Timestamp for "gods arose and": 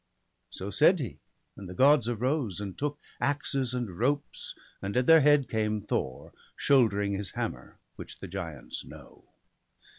1.75-2.75